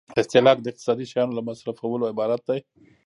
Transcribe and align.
استهلاک 0.21 0.57
د 0.61 0.65
اقتصادي 0.71 1.05
شیانو 1.11 1.37
له 1.37 1.41
مصرفولو 1.49 2.09
عبارت 2.13 2.41
دی. 2.49 2.59